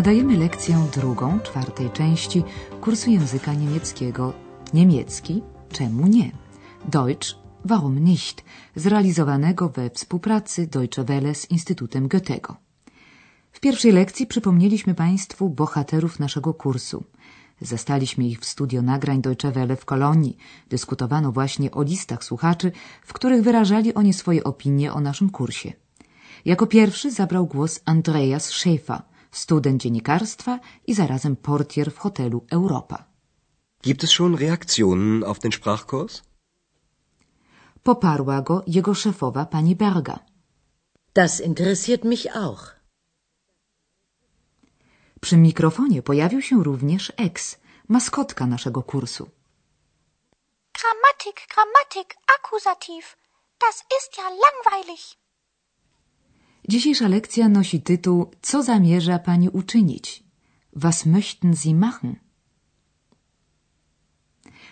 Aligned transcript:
Nadajemy 0.00 0.36
lekcję 0.36 0.88
drugą, 0.92 1.40
czwartej 1.40 1.90
części 1.90 2.42
kursu 2.80 3.10
języka 3.10 3.54
niemieckiego. 3.54 4.32
Niemiecki, 4.74 5.42
czemu 5.72 6.06
nie? 6.06 6.32
Deutsch, 6.88 7.36
warum 7.64 7.98
nicht? 7.98 8.44
Zrealizowanego 8.76 9.68
we 9.68 9.90
współpracy 9.90 10.66
Deutsche 10.66 11.04
Welle 11.04 11.34
z 11.34 11.50
Instytutem 11.50 12.08
Goethego. 12.08 12.56
W 13.52 13.60
pierwszej 13.60 13.92
lekcji 13.92 14.26
przypomnieliśmy 14.26 14.94
Państwu 14.94 15.48
bohaterów 15.48 16.18
naszego 16.18 16.54
kursu. 16.54 17.04
Zastaliśmy 17.60 18.24
ich 18.24 18.40
w 18.40 18.44
studio 18.44 18.82
nagrań 18.82 19.20
Deutsche 19.20 19.52
Welle 19.52 19.76
w 19.76 19.84
Kolonii. 19.84 20.36
Dyskutowano 20.68 21.32
właśnie 21.32 21.70
o 21.70 21.82
listach 21.82 22.24
słuchaczy, 22.24 22.72
w 23.02 23.12
których 23.12 23.42
wyrażali 23.42 23.94
oni 23.94 24.12
swoje 24.12 24.44
opinie 24.44 24.92
o 24.92 25.00
naszym 25.00 25.30
kursie. 25.30 25.72
Jako 26.44 26.66
pierwszy 26.66 27.10
zabrał 27.10 27.46
głos 27.46 27.80
Andreas 27.84 28.50
Schäfer, 28.50 29.09
student 29.30 29.80
dziennikarstwa 29.82 30.58
i 30.86 30.94
zarazem 30.94 31.36
portier 31.36 31.92
w 31.92 31.98
hotelu 31.98 32.46
Europa. 32.50 33.04
Gibt 33.82 34.04
es 34.04 34.10
schon 34.12 34.34
Reaktionen 34.34 35.24
auf 35.24 35.38
den 35.38 35.52
Sprachkurs? 35.52 36.22
Poparła 37.82 38.42
go 38.42 38.62
jego 38.66 38.94
szefowa 38.94 39.44
pani 39.46 39.76
Berga. 39.76 40.18
Das 41.14 41.40
interessiert 41.40 42.04
mich 42.04 42.36
auch. 42.36 42.80
Przy 45.20 45.36
mikrofonie 45.36 46.02
pojawił 46.02 46.42
się 46.42 46.64
również 46.64 47.12
Ex, 47.16 47.58
maskotka 47.88 48.46
naszego 48.46 48.82
kursu. 48.82 49.30
Grammatik, 50.72 51.46
Grammatik, 51.54 52.16
Akkusativ. 52.36 53.16
Das 53.60 53.84
ist 53.98 54.18
ja 54.18 54.24
langweilig. 54.30 55.19
Dzisiejsza 56.70 57.08
lekcja 57.08 57.48
nosi 57.48 57.80
tytuł 57.80 58.30
Co 58.42 58.62
zamierza 58.62 59.18
pani 59.18 59.48
uczynić? 59.48 60.24
Was 60.72 61.06
möchten 61.06 61.52
Sie 61.56 61.74
machen? 61.74 62.16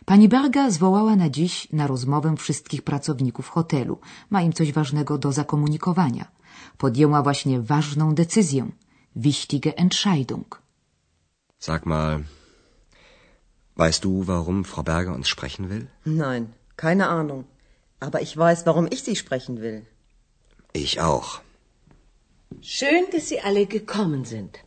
Pani 0.04 0.28
Berga 0.28 0.70
zwołała 0.70 1.16
na 1.16 1.30
dziś 1.30 1.72
na 1.72 1.86
rozmowę 1.86 2.36
wszystkich 2.36 2.82
pracowników 2.82 3.48
hotelu. 3.48 3.98
Ma 4.30 4.42
im 4.42 4.52
coś 4.52 4.72
ważnego 4.72 5.18
do 5.18 5.32
zakomunikowania. 5.32 6.24
Podjęła 6.78 7.22
właśnie 7.22 7.60
ważną 7.60 8.14
decyzję. 8.14 8.70
Wichtige 9.16 9.76
Entscheidung. 9.76 10.62
Sag 11.58 11.86
mal, 11.86 12.24
weißt 13.76 14.02
du, 14.04 14.22
warum 14.22 14.64
Frau 14.64 14.84
Berger 14.84 15.14
uns 15.14 15.26
sprechen 15.26 15.68
will? 15.68 15.86
Nein, 16.06 16.46
keine 16.76 17.08
Ahnung. 17.08 17.44
Aber 18.00 18.20
ich 18.22 18.36
weiß, 18.36 18.64
warum 18.64 18.86
ich 18.94 19.02
Sie 19.02 19.16
sprechen 19.16 19.54
will. 19.60 19.82
Ich 20.74 21.00
auch. 21.00 21.47
Schön, 22.62 23.04
dass 23.12 23.28
Sie 23.28 23.40
alle 23.40 23.66
gekommen 23.66 24.24
sind. 24.24 24.58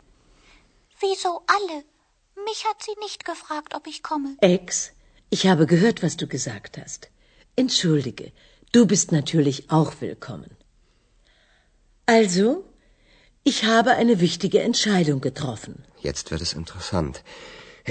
Wieso 1.00 1.42
alle? 1.48 1.84
Mich 2.46 2.66
hat 2.66 2.82
sie 2.84 2.96
nicht 3.00 3.26
gefragt, 3.26 3.76
ob 3.76 3.88
ich 3.88 4.02
komme. 4.04 4.36
Ex, 4.42 4.92
ich 5.30 5.48
habe 5.48 5.66
gehört, 5.66 6.02
was 6.04 6.18
du 6.18 6.28
gesagt 6.28 6.78
hast. 6.78 7.10
Entschuldige, 7.56 8.32
du 8.72 8.86
bist 8.86 9.12
natürlich 9.12 9.70
auch 9.70 9.94
willkommen. 10.00 10.58
Also, 12.06 12.64
ich 13.44 13.64
habe 13.66 13.92
eine 13.92 14.20
wichtige 14.20 14.62
Entscheidung 14.62 15.22
getroffen. 15.22 15.84
Jetzt 16.00 16.32
wird 16.32 16.42
es 16.42 16.54
interessant. 16.54 17.24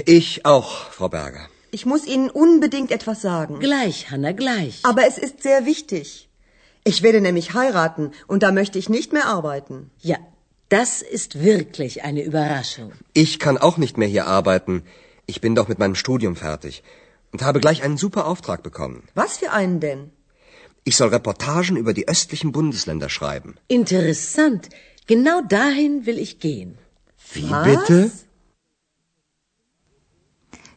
Ich 0.05 0.45
auch, 0.45 0.91
Frau 0.91 1.09
Berger. 1.09 1.47
Ich 1.71 1.85
muss 1.85 2.05
Ihnen 2.05 2.29
unbedingt 2.29 2.91
etwas 2.91 3.21
sagen. 3.21 3.59
Gleich, 3.59 4.11
Hanna, 4.11 4.31
gleich. 4.33 4.79
Aber 4.83 5.05
es 5.05 5.17
ist 5.17 5.43
sehr 5.43 5.65
wichtig. 5.65 6.29
Ich 6.83 7.03
werde 7.03 7.21
nämlich 7.21 7.53
heiraten 7.53 8.11
und 8.27 8.43
da 8.43 8.51
möchte 8.51 8.79
ich 8.79 8.89
nicht 8.89 9.13
mehr 9.13 9.27
arbeiten. 9.27 9.91
Ja, 9.99 10.17
das 10.69 11.01
ist 11.01 11.43
wirklich 11.43 12.03
eine 12.03 12.23
Überraschung. 12.23 12.91
Ich 13.13 13.39
kann 13.39 13.57
auch 13.57 13.77
nicht 13.77 13.97
mehr 13.97 14.07
hier 14.07 14.25
arbeiten. 14.27 14.83
Ich 15.25 15.41
bin 15.41 15.53
doch 15.55 15.67
mit 15.67 15.79
meinem 15.79 15.95
Studium 15.95 16.35
fertig 16.35 16.83
und 17.31 17.43
habe 17.43 17.59
gleich 17.59 17.83
einen 17.83 17.97
super 17.97 18.25
Auftrag 18.25 18.63
bekommen. 18.63 19.03
Was 19.13 19.37
für 19.37 19.51
einen 19.51 19.79
denn? 19.79 20.11
Ich 20.83 20.95
soll 20.97 21.09
Reportagen 21.09 21.75
über 21.77 21.93
die 21.93 22.07
östlichen 22.07 22.51
Bundesländer 22.51 23.09
schreiben. 23.09 23.55
Interessant. 23.67 24.69
Genau 25.07 25.41
dahin 25.41 26.05
will 26.07 26.17
ich 26.17 26.39
gehen. 26.39 26.77
Wie 27.33 27.49
Was? 27.51 27.65
bitte? 27.67 28.09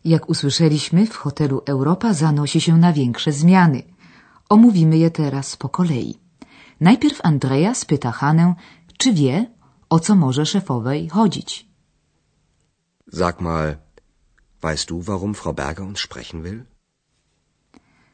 Jak 0.05 0.29
usłyszeliśmy, 0.29 1.07
w 1.07 1.17
hotelu 1.17 1.63
Europa 1.67 2.15
zanosi 2.15 2.61
się 2.61 2.77
na 2.79 2.93
większe 2.93 3.33
zmiany. 3.33 3.83
Omówimy 4.49 4.99
je 4.99 5.11
teraz 5.11 5.57
po 5.57 5.69
kolei. 5.69 6.15
Najpierw 6.81 7.21
Andreas 7.23 7.85
pyta 7.85 8.11
Hanę, 8.11 8.55
czy 8.99 9.13
wie, 9.13 9.51
o 9.91 10.01
co 10.01 10.15
może 10.15 10.47
szefowej 10.47 11.09
chodzić. 11.09 11.67
Sag 13.13 13.41
mal, 13.41 13.77
weißt 14.61 14.89
du, 14.89 15.01
warum 15.01 15.35
Frau 15.35 15.55
Berger 15.55 15.85
uns 15.85 16.01
sprechen 16.01 16.43
will? 16.43 16.65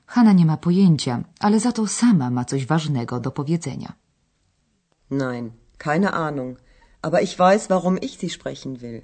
Hanna 0.06 0.32
nie 0.32 0.46
ma 0.46 0.56
pojęcia, 0.56 1.24
ale 1.40 1.60
za 1.60 1.72
to 1.72 1.86
sama 1.86 2.30
ma 2.30 2.44
coś 2.44 2.66
ważnego 2.66 3.20
do 3.20 3.30
powiedzenia. 3.30 3.92
Nein, 5.10 5.50
keine 5.78 6.10
Ahnung. 6.10 6.56
Aber 7.02 7.22
ich 7.22 7.36
weiß, 7.38 7.66
warum 7.68 7.98
ich 7.98 8.16
Sie 8.16 8.30
sprechen 8.30 8.76
will. 8.76 9.02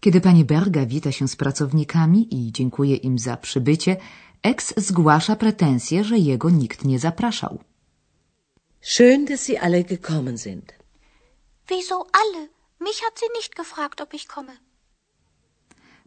Kiedy 0.00 0.20
pani 0.20 0.44
Berga 0.44 0.86
wita 0.86 1.12
się 1.12 1.28
z 1.28 1.36
pracownikami 1.36 2.34
i 2.34 2.52
dziękuje 2.52 2.96
im 2.96 3.18
za 3.18 3.36
przybycie, 3.36 3.96
Ex 4.42 4.74
zgłasza 4.76 5.36
pretensje, 5.36 6.04
że 6.04 6.18
jego 6.18 6.50
nikt 6.50 6.84
nie 6.84 6.98
zapraszał. 6.98 7.58
Schön, 8.80 9.26
dass 9.26 9.44
Sie 9.46 9.60
alle 9.60 9.84
gekommen 9.84 10.38
sind. 10.38 10.72
Wieso 11.68 12.06
alle? 12.12 12.48
Mich 12.80 13.00
hat 13.04 13.18
sie 13.20 13.30
nicht 13.36 13.54
gefragt, 13.54 14.00
ob 14.00 14.14
ich 14.14 14.26
komme. 14.26 14.52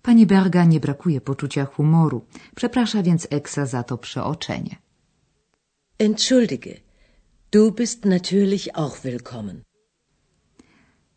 Pani 0.01 0.25
Berga 0.25 0.65
nie 0.65 0.79
brakuje 0.79 1.21
poczucia 1.21 1.65
humoru, 1.65 2.25
przeprasza 2.55 3.03
więc 3.03 3.27
Exa 3.31 3.65
za 3.65 3.83
to 3.83 3.97
przeoczenie. 3.97 4.75
Entschuldige, 5.99 6.79
du 7.51 7.71
bist 7.71 8.05
natürlich 8.05 8.75
auch 8.75 8.99
willkommen. 8.99 9.61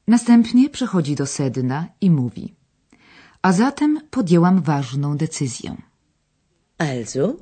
Następnie 0.07 0.71
przechodzi 0.71 1.15
do 1.15 1.27
sedna 1.27 1.87
i 2.01 2.11
mówi: 2.11 2.55
A 3.43 3.53
zatem 3.53 4.01
podjęłam 4.11 4.63
ważną 4.63 5.17
decyzję. 5.17 5.88
Also, 6.79 7.37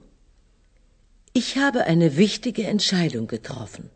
ich 1.35 1.59
habe 1.59 1.85
eine 1.85 2.17
wichtige 2.17 2.67
Entscheidung 2.67 3.27
getroffen. 3.27 3.91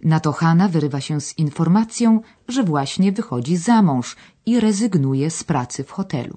Na 0.00 0.20
to 0.20 0.32
Hanna 0.32 0.68
wyrywa 0.68 1.00
się 1.00 1.20
z 1.20 1.38
informacją, 1.38 2.20
że 2.48 2.64
właśnie 2.64 3.12
wychodzi 3.12 3.56
za 3.56 3.82
mąż 3.82 4.16
i 4.46 4.60
rezygnuje 4.60 5.30
z 5.30 5.44
pracy 5.44 5.84
w 5.84 5.90
hotelu. 5.90 6.36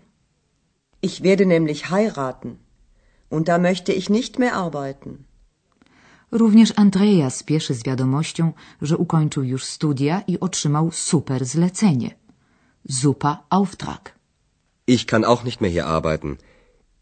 Ich 1.02 1.22
werde 1.22 1.46
nämlich 1.46 1.82
heiraten. 1.84 2.56
Und 3.30 3.48
da 3.48 3.58
möchte 3.60 3.94
ich 3.94 4.10
nicht 4.10 4.40
mehr 4.40 4.54
arbeiten. 4.54 5.18
Również 6.32 6.74
Andrea 6.76 7.30
spieszy 7.30 7.74
z 7.74 7.84
wiadomością, 7.84 8.54
że 8.82 8.98
ukończył 8.98 9.44
już 9.44 9.66
studia 9.66 10.22
i 10.28 10.40
otrzymał 10.40 10.92
super 10.92 11.46
zlecenie. 11.46 12.10
Super 12.90 13.36
Auftrag. 13.50 14.16
Ich 14.88 15.06
kann 15.06 15.26
auch 15.26 15.44
nicht 15.44 15.62
mehr 15.62 15.72
hier 15.72 15.86
arbeiten. 15.86 16.38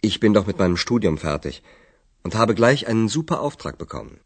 Ich 0.01 0.19
bin 0.19 0.33
doch 0.33 0.47
mit 0.47 0.59
meinem 0.59 0.77
Studium 0.77 1.17
fertig 1.17 1.63
und 2.23 2.35
habe 2.35 2.55
gleich 2.55 2.87
einen 2.87 3.07
super 3.07 3.41
Auftrag 3.41 3.77
bekommen. 3.77 4.19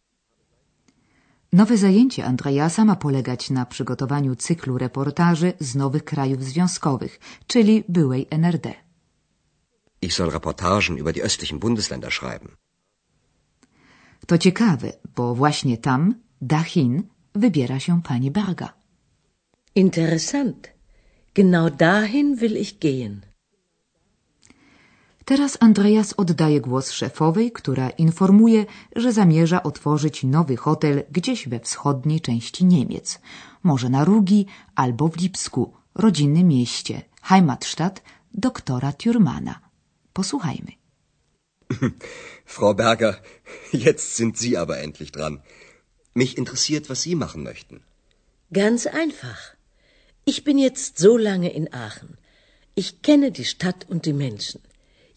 Nowe 1.54 1.78
zajęcie 1.78 2.26
Andreasa 2.26 2.86
ma 2.86 2.96
polegać 2.96 3.50
na 3.50 3.66
przygotowaniu 3.66 4.36
cyklu 4.36 4.78
reportaży 4.78 5.54
z 5.60 5.76
nowych 5.76 6.04
krajów 6.04 6.44
związkowych, 6.44 7.20
czyli 7.48 7.84
byłej 7.90 8.28
NRD. 8.30 8.74
Ich 10.02 10.14
soll 10.14 10.30
Reportagen 10.30 10.98
über 10.98 11.14
die 11.14 11.24
östlichen 11.24 11.60
Bundesländer 11.60 12.12
schreiben. 12.12 12.50
To 14.28 14.38
ciekawe, 14.38 14.94
bo 15.16 15.36
właśnie 15.36 15.78
tam, 15.78 16.16
dahin, 16.42 17.04
wybiera 17.36 17.80
się 17.80 18.02
pani 18.02 18.32
Berga. 18.32 18.74
Interessant. 19.76 20.70
Genau 21.34 21.70
dahin 21.70 22.36
will 22.36 22.58
ich 22.58 22.80
gehen. 22.80 23.31
Teraz 25.26 25.58
Andreas 25.60 26.14
oddaje 26.18 26.62
głos 26.62 26.92
szefowej, 26.92 27.52
która 27.52 27.90
informuje, 27.90 28.66
że 28.96 29.14
zamierza 29.14 29.64
otworzyć 29.64 30.24
nowy 30.24 30.58
hotel 30.58 31.04
gdzieś 31.12 31.48
we 31.48 31.60
wschodniej 31.60 32.22
części 32.22 32.66
Niemiec. 32.66 33.20
Może 33.64 33.90
na 33.90 34.06
Rugi 34.06 34.46
albo 34.76 35.08
w 35.08 35.18
Lipsku, 35.18 35.74
rodzinnym 35.96 36.48
mieście, 36.48 37.02
Heimatstadt 37.22 38.02
doktora 38.34 38.92
Thürmana. 38.92 39.56
Posłuchajmy. 40.14 40.72
Frau 42.46 42.76
Berger, 42.76 43.22
jetzt 43.74 44.16
sind 44.16 44.40
Sie 44.40 44.58
aber 44.58 44.78
endlich 44.78 45.12
dran. 45.12 45.40
Mich 46.16 46.38
interessiert, 46.38 46.90
was 46.90 47.02
Sie 47.02 47.16
machen 47.16 47.44
möchten. 47.44 47.80
Ganz 48.52 48.88
einfach. 48.88 49.56
Ich 50.26 50.44
bin 50.44 50.58
jetzt 50.60 51.00
so 51.00 51.18
lange 51.18 51.50
in 51.50 51.74
Aachen. 51.74 52.18
Ich 52.76 53.02
kenne 53.02 53.32
die 53.32 53.46
Stadt 53.46 53.86
und 53.90 54.06
die 54.06 54.14
Menschen. 54.14 54.62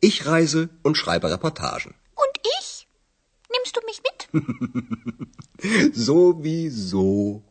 Ich 0.00 0.26
reise 0.26 0.68
und 0.82 0.96
schreibe 0.96 1.30
Reportagen. 1.30 1.94
Und 2.14 2.34
ich? 2.58 2.88
Nimmst 3.52 3.76
du 3.76 3.80
mich 3.88 4.00
mit? 4.06 4.18
Sowieso. 6.06 7.42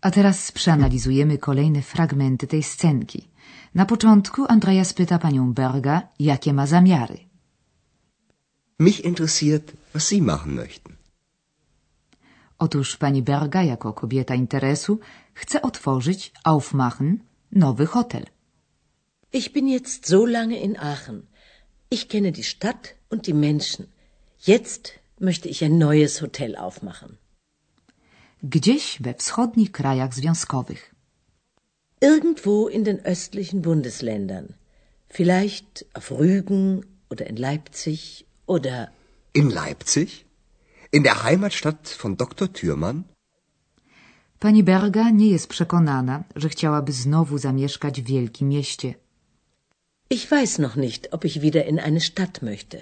A 0.00 0.10
teraz 0.10 0.52
przeanalizujemy 0.52 1.38
kolejne 1.38 1.82
fragmenty 1.82 2.46
tej 2.46 2.62
scenki. 2.62 3.28
Na 3.74 3.84
początku 3.86 4.44
Andreas 4.48 4.92
pyta 4.92 5.18
panią 5.18 5.52
Berga, 5.52 6.02
jakie 6.18 6.52
ma 6.52 6.66
zamiary. 6.66 7.18
Mich 8.78 9.04
interessiert, 9.04 9.72
was 9.94 10.08
Sie 10.08 10.22
machen 10.22 10.54
möchten. 10.54 10.94
Otóż 12.58 12.96
pani 12.96 13.22
Berga, 13.22 13.62
jako 13.62 13.92
kobieta 13.92 14.34
interesu, 14.34 14.98
chce 15.34 15.62
otworzyć 15.62 16.32
aufmachen 16.44 17.18
nowy 17.52 17.86
hotel. 17.86 18.33
Ich 19.40 19.52
bin 19.52 19.66
jetzt 19.66 20.06
so 20.06 20.20
lange 20.26 20.58
in 20.66 20.74
Aachen. 20.78 21.18
Ich 21.90 22.08
kenne 22.08 22.30
die 22.30 22.48
Stadt 22.54 22.84
und 23.10 23.26
die 23.26 23.38
Menschen. 23.48 23.84
Jetzt 24.52 24.84
möchte 25.18 25.48
ich 25.48 25.64
ein 25.64 25.76
neues 25.76 26.22
Hotel 26.22 26.54
aufmachen. 26.66 27.18
Gdzieś 28.54 28.84
we 29.04 29.12
wschodnich 29.22 29.72
krajach 29.72 30.12
związkowych. 30.18 30.82
Irgendwo 32.00 32.68
in 32.68 32.84
den 32.84 33.00
östlichen 33.14 33.60
Bundesländern. 33.62 34.46
Vielleicht 35.08 35.84
auf 35.94 36.12
Rügen 36.12 36.84
oder 37.10 37.26
in 37.26 37.36
Leipzig 37.36 38.26
oder. 38.46 38.92
In 39.32 39.50
Leipzig? 39.50 40.26
In 40.92 41.02
der 41.02 41.24
Heimatstadt 41.24 41.88
von 41.88 42.16
Dr. 42.16 42.52
Thürmann? 42.52 43.02
Pani 44.38 44.62
Berga 44.62 45.10
nie 45.10 45.30
jest 45.30 45.48
przekonana, 45.48 46.24
że 46.36 46.48
chciałaby 46.48 46.92
znowu 46.92 47.38
zamieszkać 47.38 48.02
w 48.02 48.06
wielkim 48.06 48.48
mieście. 48.48 48.94
Ich 50.08 50.30
weiß 50.30 50.58
noch 50.58 50.76
nicht, 50.76 51.12
ob 51.12 51.24
ich 51.24 51.40
wieder 51.40 51.64
in 51.64 51.78
eine 51.80 52.00
Stadt 52.00 52.42
möchte. 52.42 52.78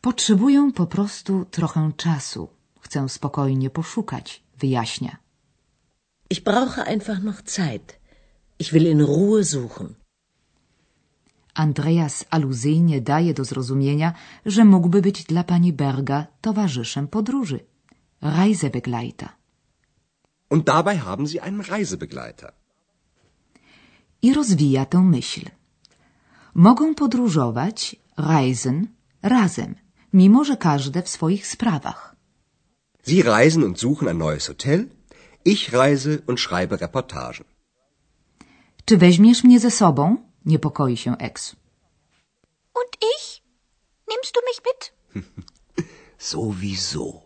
Potrzebuję 0.00 0.72
po 0.74 0.86
prostu 0.86 1.44
trochę 1.44 1.92
czasu. 1.96 2.48
Chcę 2.80 3.08
spokojnie 3.08 3.70
poszukać, 3.70 4.42
wyjaśnia. 4.58 5.16
Ich 6.30 6.44
brauche 6.44 6.84
einfach 6.84 7.22
noch 7.22 7.42
Zeit. 7.42 7.98
Ich 8.58 8.72
will 8.72 8.86
in 8.86 9.00
Ruhe 9.00 9.44
suchen. 9.44 9.94
Andreas 11.54 12.24
aluzyjnie 12.30 13.00
daje 13.00 13.34
do 13.34 13.44
zrozumienia, 13.44 14.12
że 14.46 14.64
mógłby 14.64 15.02
być 15.02 15.24
dla 15.24 15.44
pani 15.44 15.72
Berga 15.72 16.26
towarzyszem 16.40 17.08
podróży. 17.08 17.60
Reisebegleiter. 18.22 19.28
Und 20.50 20.64
dabei 20.64 20.98
haben 20.98 21.26
Sie 21.26 21.40
einen 21.40 21.60
Reisebegleiter. 21.60 22.52
I 24.22 24.34
rozwija 24.34 24.86
tę 24.86 24.98
myśl. 24.98 25.50
Mogą 26.54 26.94
podróżować, 26.94 27.96
reisen, 28.16 28.86
razem, 29.22 29.74
mimo 30.12 30.44
że 30.44 30.56
każde 30.56 31.02
w 31.02 31.08
swoich 31.08 31.46
sprawach. 31.46 32.16
Sie 33.06 33.22
reisen 33.22 33.64
und 33.64 33.80
suchen 33.80 34.08
ein 34.08 34.18
neues 34.18 34.46
Hotel. 34.46 34.88
Ich 35.44 35.72
reise 35.72 36.18
und 36.26 36.40
schreibe 36.40 36.76
Reportagen. 36.76 37.44
Czy 38.84 38.96
weźmiesz 38.96 39.44
mnie 39.44 39.60
ze 39.60 39.70
sobą? 39.70 40.16
Niepokoi 40.44 40.96
się 40.96 41.18
Ex. 41.18 41.56
Und 42.74 42.92
ich? 43.12 43.42
Nimmst 44.08 44.34
du 44.34 44.40
mich 44.48 44.60
mit? 44.68 44.80
Sowieso. 46.32 47.22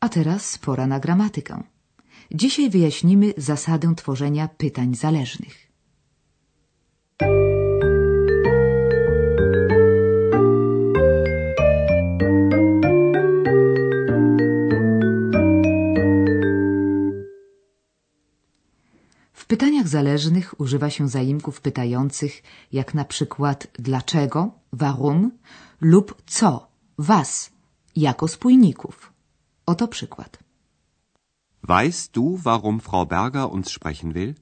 A 0.00 0.08
teraz 0.08 0.58
pora 0.58 0.86
na 0.86 1.00
gramatykę. 1.00 1.73
Dzisiaj 2.32 2.70
wyjaśnimy 2.70 3.34
zasadę 3.36 3.94
tworzenia 3.94 4.48
pytań 4.48 4.94
zależnych. 4.94 5.64
W 19.32 19.46
pytaniach 19.46 19.88
zależnych 19.88 20.60
używa 20.60 20.90
się 20.90 21.08
zaimków 21.08 21.60
pytających, 21.60 22.42
jak 22.72 22.94
na 22.94 23.04
przykład 23.04 23.66
dlaczego, 23.78 24.50
warum 24.72 25.30
lub 25.80 26.22
co, 26.26 26.66
was, 26.98 27.50
jako 27.96 28.28
spójników. 28.28 29.12
Oto 29.66 29.88
przykład. 29.88 30.43
Weißt 31.66 32.14
du, 32.14 32.36
warum 32.36 32.78
Frau 32.80 33.06
Berger 33.06 33.50
uns 33.50 33.72
sprechen 33.72 34.14
will? 34.14 34.34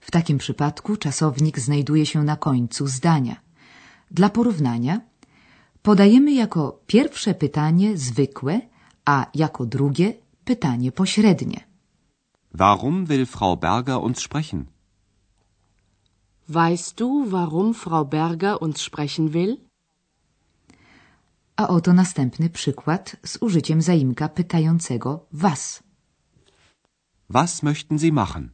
W 0.00 0.10
takim 0.10 0.38
przypadku 0.38 0.96
czasownik 0.96 1.58
znajduje 1.58 2.06
się 2.06 2.22
na 2.24 2.36
końcu 2.36 2.86
zdania. 2.86 3.36
Dla 4.10 4.28
porównania 4.30 5.00
podajemy 5.82 6.32
jako 6.32 6.80
pierwsze 6.86 7.34
pytanie 7.34 7.96
zwykłe, 7.96 8.60
a 9.04 9.26
jako 9.34 9.66
drugie 9.66 10.14
pytanie 10.44 10.92
pośrednie. 10.92 11.60
Warum 12.54 13.06
will 13.06 13.26
Frau 13.26 13.56
Berger 13.56 13.96
uns 13.96 14.18
sprechen? 14.18 14.66
Weißt 16.48 16.94
du, 16.94 17.24
warum 17.24 17.74
Frau 17.74 18.04
Berger 18.04 18.62
uns 18.62 18.80
sprechen 18.80 19.28
will? 19.28 19.56
A 21.56 21.68
oto 21.68 21.92
następny 21.92 22.50
przykład 22.50 23.16
z 23.24 23.38
użyciem 23.40 23.82
zaimka 23.82 24.28
pytającego 24.28 25.26
was. 25.32 25.82
Was 27.30 27.62
möchten 27.62 27.98
Sie 27.98 28.12
machen? 28.12 28.50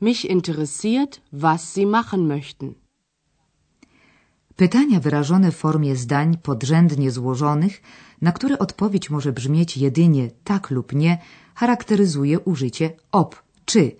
Mich 0.00 0.24
interessiert, 0.24 1.20
was 1.32 1.74
Sie 1.74 1.86
machen 1.86 2.26
möchten. 2.26 2.74
Pytania 4.56 5.00
wyrażone 5.00 5.52
w 5.52 5.56
formie 5.56 5.96
zdań 5.96 6.38
podrzędnie 6.42 7.10
złożonych, 7.10 7.82
na 8.20 8.32
które 8.32 8.58
odpowiedź 8.58 9.10
może 9.10 9.32
brzmieć 9.32 9.76
jedynie 9.76 10.30
tak 10.44 10.70
lub 10.70 10.92
nie, 10.92 11.18
charakteryzuje 11.54 12.40
użycie 12.40 12.96
ob, 13.12 13.42
czy 13.64 13.96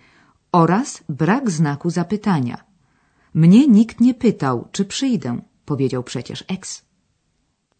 oraz 0.53 1.05
brak 1.09 1.51
znaku 1.51 1.91
zapytania. 1.91 2.65
Mnie 3.35 3.67
nikt 3.67 4.01
nie 4.01 4.15
pytał, 4.15 4.69
czy 4.73 4.85
przyjdę, 4.85 5.43
powiedział 5.65 6.03
przecież 6.03 6.45
ex. 6.49 6.90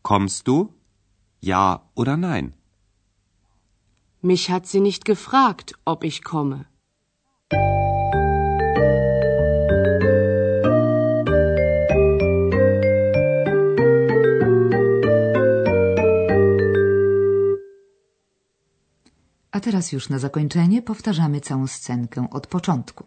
Kommst 0.03 0.49
du? 0.49 0.73
Ja 1.41 1.83
oder 1.95 2.17
nein? 2.17 2.55
Mich 4.23 4.51
hat 4.51 4.67
sie 4.67 4.81
nicht 4.81 5.05
gefragt, 5.05 5.75
ob 5.85 6.05
ich 6.05 6.23
komme. 6.23 6.65
A 19.53 19.61
teraz 19.61 19.93
już 19.93 20.09
na 20.09 20.19
zakończenie 20.19 20.83
powtarzamy 20.83 21.41
całą 21.41 21.67
scenkę 21.67 22.29
od 22.31 22.47
początku. 22.47 23.05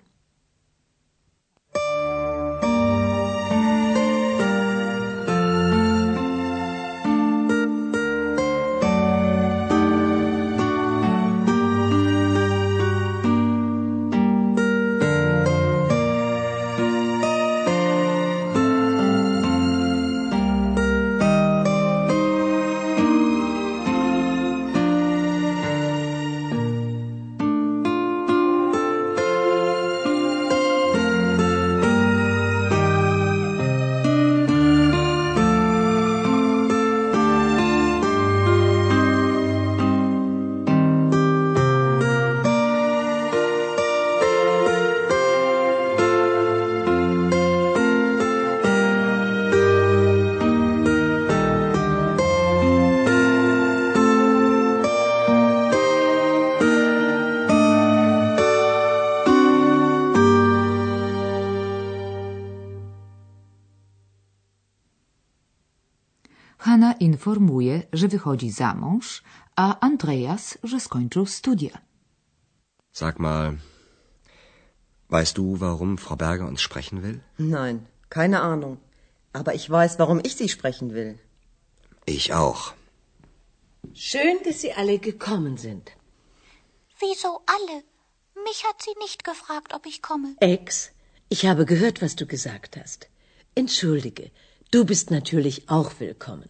Informuje, 67.10 67.76
że 67.94 68.08
wychodzi 68.08 68.50
za 68.52 68.74
mąż, 68.76 69.24
a 69.56 69.80
Andreas, 69.80 70.58
że 70.64 70.80
skończył 70.80 71.26
studia. 71.26 71.76
Sag 72.92 73.20
mal, 73.20 73.58
weißt 75.10 75.36
du, 75.38 75.56
warum 75.56 75.98
Frau 75.98 76.18
Berger 76.18 76.48
uns 76.48 76.62
sprechen 76.62 77.02
will? 77.02 77.20
Nein, 77.40 77.86
keine 78.10 78.42
Ahnung. 78.42 78.78
Aber 79.34 79.54
ich 79.60 79.70
weiß, 79.70 79.92
warum 79.98 80.20
ich 80.28 80.36
Sie 80.36 80.50
sprechen 80.50 80.94
will. 80.94 81.18
Ich 82.06 82.34
auch. 82.34 82.62
Schön, 83.94 84.38
dass 84.46 84.62
Sie 84.62 84.74
alle 84.74 85.00
gekommen 85.00 85.58
sind. 85.58 85.86
Wieso 87.00 87.32
alle? 87.56 87.84
Mich 88.48 88.60
hat 88.68 88.82
sie 88.82 88.96
nicht 89.00 89.24
gefragt, 89.24 89.74
ob 89.74 89.86
ich 89.86 90.02
komme. 90.02 90.30
Ex, 90.40 90.92
ich 91.30 91.46
habe 91.50 91.66
gehört, 91.66 92.02
was 92.02 92.16
du 92.16 92.26
gesagt 92.26 92.78
hast. 92.78 93.08
Entschuldige, 93.56 94.32
du 94.72 94.86
bist 94.86 95.12
natürlich 95.12 95.70
auch 95.70 95.92
willkommen. 96.00 96.50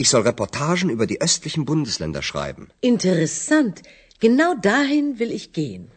Ich 0.00 0.08
soll 0.10 0.22
Reportagen 0.22 0.90
über 0.90 1.06
die 1.06 1.20
östlichen 1.20 1.64
Bundesländer 1.64 2.22
schreiben. 2.22 2.68
Interessant. 2.80 3.82
Genau 4.20 4.54
dahin 4.54 5.18
will 5.18 5.32
ich 5.32 5.52
gehen. 5.52 5.90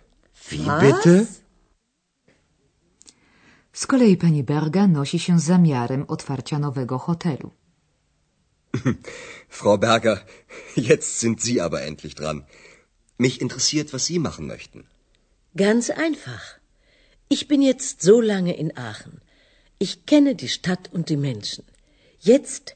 Wie 0.50 0.66
Was? 0.66 0.82
bitte? 0.86 1.28
Z 3.74 3.88
kolei 3.88 4.16
pani 4.16 4.44
Berga 4.44 4.88
nosi 4.88 5.20
się 5.20 5.40
z 5.40 5.44
zamiarem 5.44 6.06
otwarcia 6.08 6.60
nowego 6.60 6.98
hotelu. 6.98 7.52
Frau 9.50 9.78
Berger, 9.78 10.18
jetzt 10.76 11.20
sind 11.20 11.42
Sie 11.42 11.62
aber 11.62 11.82
endlich 11.82 12.16
dran. 12.16 12.46
Mich 13.18 13.40
interessiert, 13.42 13.94
was 13.94 14.06
Sie 14.06 14.20
machen 14.20 14.48
möchten. 14.48 14.88
Ganz 15.56 15.90
einfach. 15.90 16.44
Ich 17.30 17.48
bin 17.48 17.62
jetzt 17.62 18.02
so 18.02 18.20
lange 18.22 18.54
in 18.58 18.78
Aachen. 18.78 19.22
Ich 19.80 20.06
kenne 20.06 20.36
die 20.36 20.50
Stadt 20.50 20.90
und 20.92 21.10
die 21.10 21.18
Menschen. 21.18 21.64
Jetzt 22.20 22.76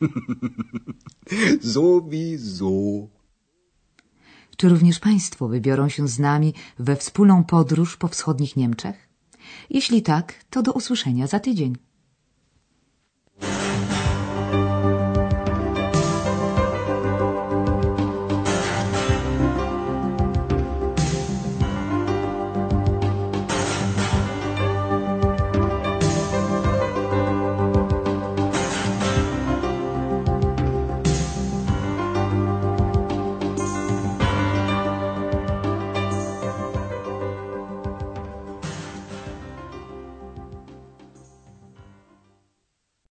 Sowieso. 1.74 3.08
Czy 4.56 4.68
również 4.68 4.98
Państwo 4.98 5.48
wybiorą 5.48 5.88
się 5.88 6.08
z 6.08 6.18
nami 6.18 6.54
we 6.78 6.96
wspólną 6.96 7.44
podróż 7.44 7.96
po 7.96 8.08
wschodnich 8.08 8.56
Niemczech? 8.56 9.08
Jeśli 9.70 10.02
tak, 10.02 10.44
to 10.50 10.62
do 10.62 10.72
usłyszenia 10.72 11.26
za 11.26 11.40
tydzień. 11.40 11.76